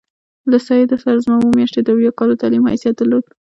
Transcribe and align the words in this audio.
له 0.51 0.57
سید 0.67 0.89
سره 1.03 1.21
زما 1.23 1.37
اووه 1.39 1.55
میاشتې 1.57 1.79
د 1.83 1.87
اویا 1.93 2.11
کالو 2.19 2.39
تعلیم 2.41 2.63
حیثیت 2.71 2.95
درلود. 2.97 3.25